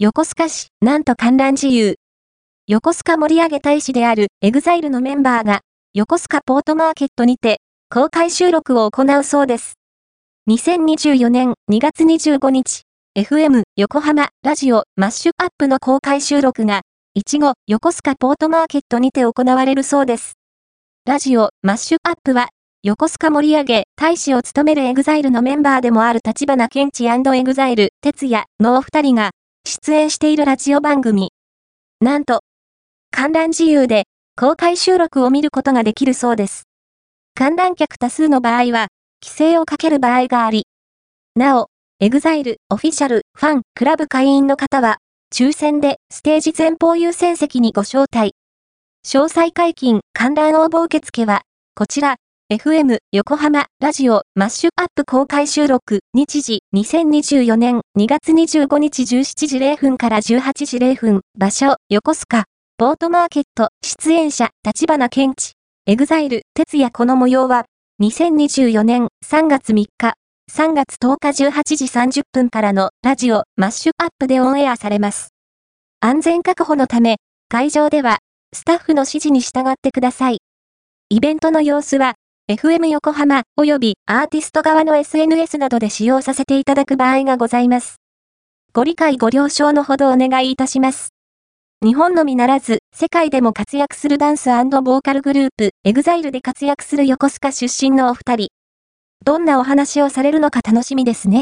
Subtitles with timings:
[0.00, 1.96] 横須賀市、なんと観覧自由。
[2.68, 7.58] 横須賀盛り上げ大使である EXILE のメンバーが、横須賀ポートマーケットにて、
[7.90, 9.74] 公開収録を行うそうです。
[10.48, 12.82] 2024年2月25日、
[13.18, 16.82] FM 横浜ラジオマッシュアップの公開収録が、
[17.14, 20.34] いちご横須賀ポートマーケットにて行われるそうです。
[21.06, 22.50] ラジオマッシュアップは、
[22.84, 29.32] 横須賀盛り上げ大使を務める EXILE のメンバーでもある橘ケンチ EXILE TETSUYA のお二人が
[29.68, 31.30] 出演しているラジオ番組。
[32.00, 32.40] なんと、
[33.10, 36.62] 観覧自由で公開収録を見ることができるそうです。
[37.34, 38.88] 観覧客多数の場合は、
[39.22, 40.64] 規制をかける場合があり、
[41.34, 41.66] なお、
[42.00, 44.96] EXILE オフィシャルファンクラブ会員の方は、
[45.34, 48.32] 抽選でステージ前方優先席にご招待。
[49.06, 51.42] 詳細解禁観覧応募受付は、
[51.74, 52.16] こちら、
[52.50, 56.00] FM 横浜ラジオマッシュアップ公開収録。
[56.14, 61.20] 日時2024年2月25日17時0分から18時0分。
[61.36, 62.44] 場所横須賀。
[62.78, 67.66] ポートマーケット出演者橘ケンチ EXILE TETSUYA この模様は
[68.00, 70.14] 2024年3月3日。
[70.50, 75.34] 3月10日18時30分からのラジオマッシュアップでオンエアされます。
[76.00, 77.18] 安全確保のため
[77.50, 78.20] 会場では
[78.54, 80.38] スタッフの指示に従ってください。
[81.10, 82.14] イベントの様子は
[82.50, 87.96] FM 横浜及びアーティスト側の SNS などで使用させていただく場合がございます。
[88.72, 91.10] ご理解ご了承のほどお願いいたします。
[91.84, 98.48] 日本のみならず、世界でも活躍するダンスボーカルグループ、EXILE で活躍する横須賀出身のお二人。
[99.26, 101.36] どんなお話をされるのか楽しみですね。